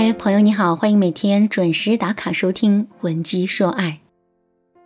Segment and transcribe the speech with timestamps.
[0.00, 3.98] 嗨，朋友你好，欢迎每天准时打卡收听《文姬说爱》。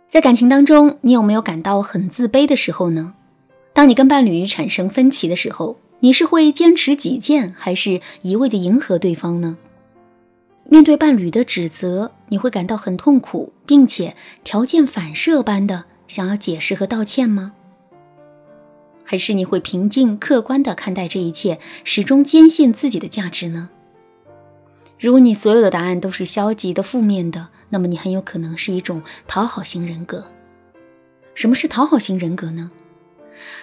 [0.09, 3.13] 在感情当中，你有没有感到很自卑的时候呢？
[3.75, 9.55] 当你跟伴侣产生分歧的时候，你是会坚持己见，还是一味的迎合对方呢？
[10.67, 17.53] 面对伴侣的指责，你会感到很痛苦，并且条件反射般的想要解释和道歉吗？
[19.03, 23.69] 还是你会平静客观的看待这一切，始终坚信自己的价值呢？
[25.03, 30.31] 如果你所有的答案都是消极的、负面的，那么你很有可能是一种讨好型人格。
[31.33, 32.71] 什么是讨好型人格呢？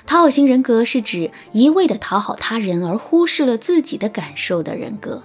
[0.05, 5.23] 讨好型人格是指一味的讨好他人而忽视了自己的感受的人格。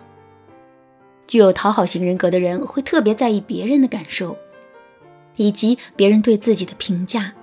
[1.28, 4.38] 具有讨好型人格的人会特别在意别人的感受，
[5.36, 7.34] 以及别人对自己的评价。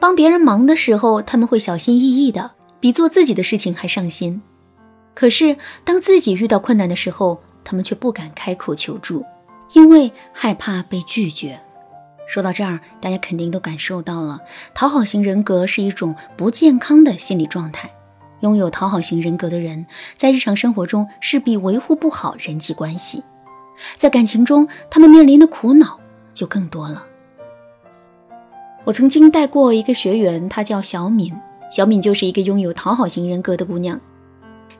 [0.00, 4.42] 帮别人忙的时候，他们会小心翼翼的，比做自己的事情还上心。
[5.14, 9.24] 可是当自己遇到困难的时候，他们却不敢开口求助，
[9.72, 11.60] 因为害怕被拒绝。
[12.26, 14.40] 说到这儿，大家肯定都感受到了，
[14.74, 17.90] 讨好型人格是一种不健康的心理状态。
[18.40, 23.22] 拥有讨好型人格的人，在日常生活中势必维护不好人际关系，
[23.96, 26.00] 在感情中，他们面临的苦恼
[26.34, 27.04] 就更多了。
[28.84, 31.32] 我曾经带过一个学员，她叫小敏，
[31.70, 34.00] 小敏就是一个拥有讨好型人格的姑娘。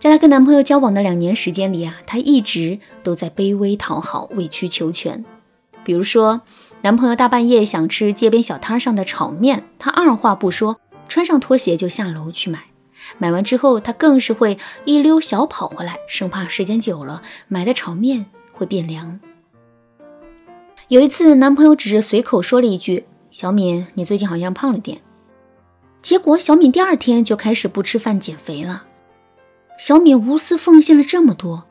[0.02, 5.24] 在她跟男朋友交往的两年时间里啊，她一直都在卑微讨好、委曲求全。
[5.84, 6.40] 比如说，
[6.80, 12.64] 男朋友大半夜想吃街边小摊上的炒面，她二话不说，穿上拖鞋就下楼去买。
[13.18, 19.20] 买完之后，她更是会一溜小跑回来，生怕时间久了买的炒面会变凉。
[20.88, 25.00] 有一次，男朋友只是随口说了一句：“小敏，你最近好像胖了点。”
[26.02, 28.86] 结果，小敏第二天就开始不吃饭减肥了。
[29.82, 31.64] 小敏无私奉献了这么多，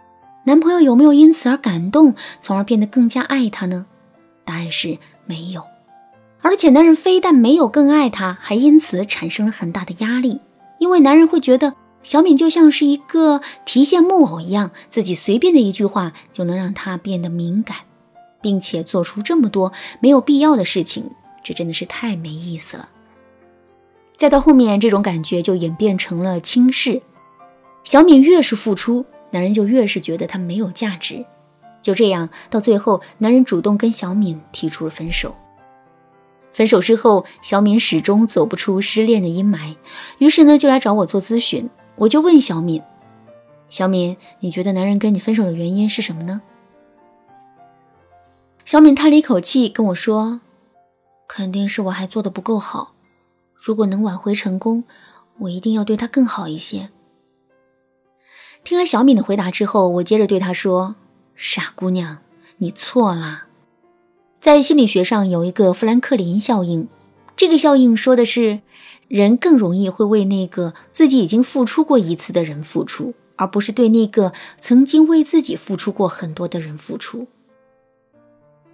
[0.43, 3.85] 男朋友有没有因此而感动，从而变得更加爱她呢？
[4.43, 5.63] 答案是没有。
[6.41, 10.41] 而且男人非但没有更爱她，还因此产生了很大的压力，
[10.77, 17.77] 因为男人会觉得小敏就像是一个提线木偶一样，自己随便的一句话就能让她变得敏感，
[18.41, 19.71] 并且做出这么多
[20.01, 21.11] 没有必要的事情，
[21.45, 22.89] 这真的是太没意思了。
[24.17, 27.01] 再到后面，这种感觉就演变成了轻视。
[27.83, 31.25] 小敏越是付出，男人就越是觉得她没有价值。
[31.81, 35.35] 就这样，到最后，男人主动跟小敏提出了分手。
[36.53, 39.75] 分手之后，小敏始终走不出失恋的阴霾，
[40.19, 41.69] 于是呢，就来找我做咨询。
[41.95, 42.81] 我就问小敏
[43.67, 46.41] ：“小敏，你觉得男人跟你分手的原因是什么呢？”
[48.63, 50.41] 小敏叹了一口气，跟我说
[51.27, 52.93] ：“肯定是我还做的不够好。
[53.55, 54.83] 如果能挽回成功，
[55.39, 56.89] 我一定要对他更好一些。”
[58.63, 60.95] 听了小敏的回答之后，我接着对她说
[61.35, 62.19] ：“傻姑娘，
[62.57, 63.43] 你错了。
[64.39, 66.87] 在心理学上有一个富兰克林效应，
[67.35, 68.61] 这个效应说的是，
[69.07, 77.27] 人更容易会为那个自己已经付出过一次的人付出，而不是对那个曾经为自己付出过很多的人付出。”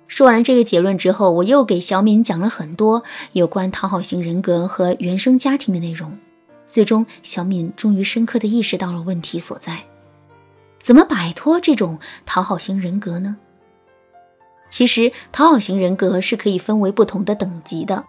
[0.07, 6.17] 说完这个结论之后，我又给小敏讲了很多有关讨好型人格和原生家庭的内容。
[6.69, 9.83] 最终，小敏终于深刻的意识到了问题所在。
[10.81, 13.37] 怎么摆脱这种讨好型人格呢？
[14.69, 18.05] 其实，讨好型人格是可以分为不同的等级的。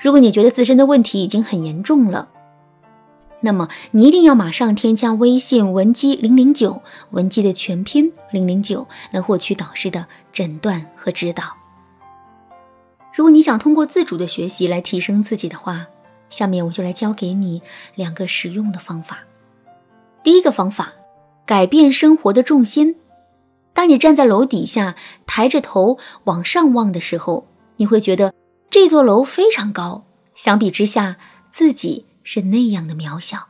[0.00, 2.28] 如果你觉得自身的问题已经很严重了，
[3.40, 11.56] 那么你一定要马上添加微信文姬零零九，文姬的全拼零零九，来获取导师的诊断和指导。
[13.14, 15.86] 如果你想通过自主的学习来提升自己的话，
[16.30, 17.62] 下面我就来教给你
[17.94, 19.20] 两个实用的方法。
[20.22, 20.92] 第一个方法，
[21.44, 22.96] 改变生活的重心。
[23.72, 28.32] 当你站在楼底下，抬着头往上望的时候，你会觉得
[28.70, 30.04] 这座楼非常高，
[30.34, 31.16] 相比之下，
[31.50, 33.48] 自己是那样的渺小。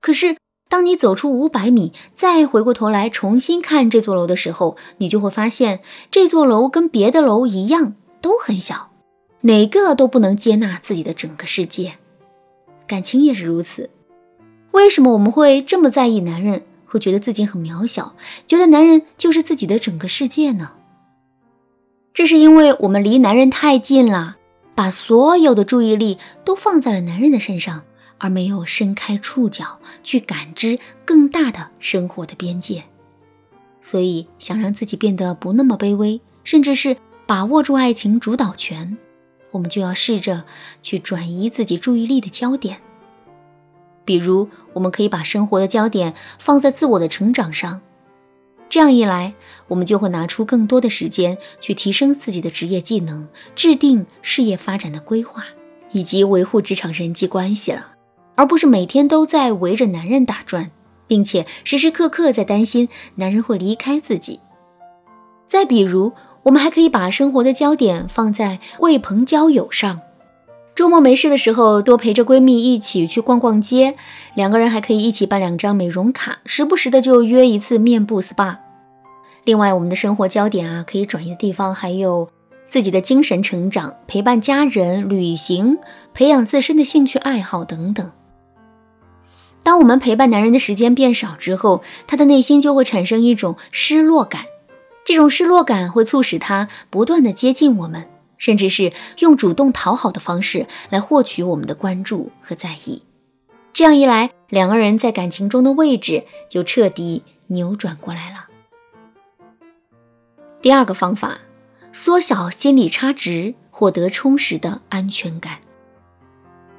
[0.00, 0.36] 可是，
[0.68, 8.90] 当你走出五百米，再回过头来重新看这座楼的时候，你就会发现，这座楼跟别的楼一样都很小，
[9.40, 11.98] 哪个都不能接纳自己的整个世界。
[12.86, 13.90] 感情也是如此，
[14.72, 18.14] 为什么我们会这么在意男人，会觉得自己很渺小，
[18.46, 20.72] 觉得男人就是自己的整个世界呢？
[22.12, 24.36] 这是因为我们离男人太近了，
[24.74, 27.82] 把所有的注意力都放在了男人的身上，
[28.18, 32.84] 而没有伸开触角去感知更大的生活的边界。
[33.80, 36.96] 所以，想让自己变得不那么卑微，甚至是
[37.26, 38.96] 把握住爱情主导权。
[39.54, 40.44] 我们就要试着
[40.82, 42.80] 去转移自己注意力的焦点，
[44.04, 47.80] 比如，我们可以把生活的焦点放在自我的成长上。
[48.68, 49.34] 这样一来，
[49.68, 55.44] 我们就会拿出更多的时间去提升自己的职业技能，制定事业发展的规划，
[55.92, 57.92] 以及维护职场人际关系了，
[58.34, 60.72] 而不是每天都在围着男人打转，
[61.06, 64.40] 并且时时刻刻在担心男人会离开自己。
[65.46, 66.12] 再比如，
[66.44, 70.00] 我们还可以把生活的焦点放在为朋交友上。
[70.74, 73.96] 周末没事的时候，多陪着闺蜜一起去逛逛街，
[74.34, 78.56] 两个人还可以一起办两张美容卡，时不时的就约一次面部 SPA。
[79.44, 82.28] 另外，我们的生活焦点啊，可以转移的地方还有
[82.68, 85.78] 自己的精神成长、陪伴家人、旅行、
[86.12, 88.10] 培养自身的兴趣爱好等等。
[89.62, 94.42] 当我们陪伴男人的时间变少之后，他的内心就会产生一种失落感，
[95.04, 98.08] 这种失落感会促使他不断的接近我们。
[98.36, 103.02] 甚至是用主动讨好的方式来获取我们的关注和在意，
[103.72, 108.48] 这样一来，两个人在感情中的位置就彻底扭转过来了。
[110.60, 111.38] 第二个方法，
[111.92, 115.60] 缩小心理差值，获得充实的安全感。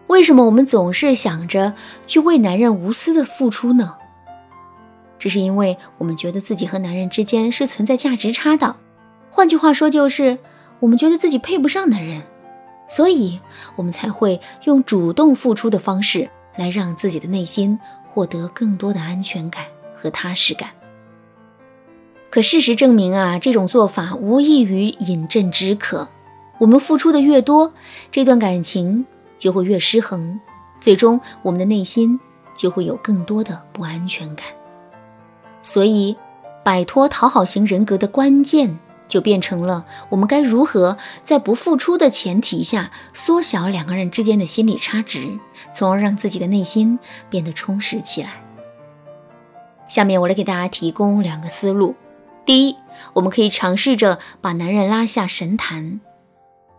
[0.08, 1.74] 为什么我们总是想着
[2.06, 3.96] 去为男人无私的付出呢？
[5.18, 8.76] 这是因为我们觉得自己和男人之间是存在价值差的，
[9.32, 10.40] 换句话说就是。
[10.82, 12.22] 我们觉得自己配不上男人，
[12.86, 13.40] 所以
[13.78, 17.80] 我们才会用主动付出的方式来让自己的内心
[18.10, 19.64] 获得更多的安全感
[19.96, 20.72] 和踏实感。
[22.30, 26.10] 可事实证明啊，这种做法无异于饮鸩止渴。
[26.60, 27.74] 我们付出的越多，
[28.12, 29.06] 这段感情
[29.38, 30.42] 就会越失衡，
[30.82, 32.20] 最终我们的内心
[32.54, 34.46] 就会有更多的不安全感。
[35.66, 36.16] 所以，
[36.64, 38.80] 摆脱讨好型人格的关键。
[39.08, 45.40] 就变成了我们该如何在不付出的前提下缩小两个人之间的心理差值，
[45.72, 46.98] 从而让自己的内心
[47.30, 48.44] 变得充实起来。
[49.88, 51.94] 下面我来给大家提供两个思路：
[52.46, 52.76] 第一，
[53.14, 56.02] 我们可以尝试着把男人拉下神坛。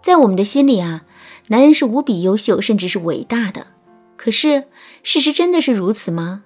[0.03, 1.05] 在我们的心里啊，
[1.47, 3.69] 男人是无比优秀，甚至是伟大的。
[4.17, 4.65] 可是
[5.05, 6.43] 事实真的是如此吗？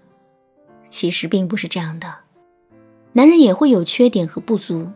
[0.90, 2.18] 其实并不是这样的。
[3.12, 4.86] 男人也会有缺点和不足，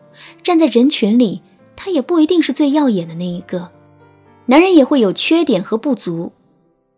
[0.42, 1.42] 站在人群里，
[1.74, 3.70] 他也不一定是最耀眼的那一个。
[4.46, 6.32] 男人也会有缺点和不足，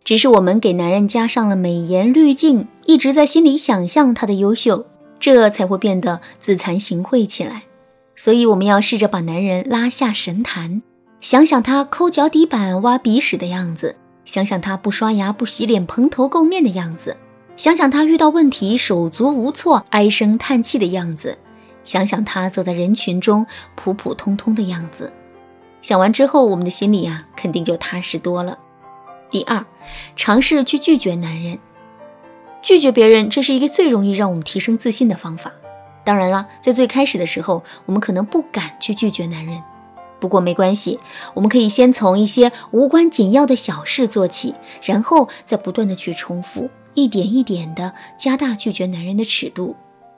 [0.04, 4.84] 只是我们给男人加上了美颜滤镜，一直在心里想象他的优秀，
[5.18, 7.62] 这才会变得自惭形秽起来。
[8.14, 10.82] 所以，我们要试着把男人拉下神坛，
[11.20, 17.16] 想想他抠脚底板、挖鼻屎的样子，想想他不刷牙、不洗脸、蓬头垢面的样子。
[17.56, 21.38] 想想他遇到问题手足无措、唉声叹气的样子，
[21.84, 25.10] 想想他走在人群中普普通通的样子，
[25.80, 28.58] 想完之后，我们的心里呀，肯定就踏实多了。
[29.30, 29.64] 第二，
[30.14, 31.58] 尝试去拒绝男人，
[32.60, 35.50] 拒绝别人，这是一个最容易让我们提升自信的方法。
[36.04, 39.62] 当然了，在最开始的时候，我们可能不敢去拒绝男人，
[40.20, 41.00] 不过没关系，
[41.32, 46.68] 我们可以先从一些无关紧要的小事做起，然后再不断的去重复。
[46.96, 49.76] 一点一点的加大拒绝男人的尺度，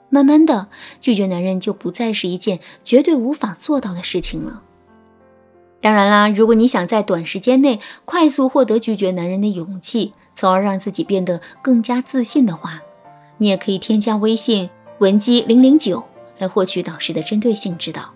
[0.09, 4.63] 慢慢的，拒绝男人就不再是一件绝对无法做到的事情了。
[5.81, 12.81] 当然啦，如果你想在短时间内快速获得拒绝男人的勇气，从而让自己变得更加自信的话，
[13.37, 16.03] 你也可以添加微信文姬零零九
[16.37, 18.09] 来获取导师的针对性指导。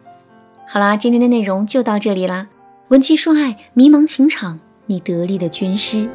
[0.67, 2.47] 好啦，今天的内容就到这里啦，
[2.87, 6.09] 文姬说爱，迷茫情场，你得力的军师。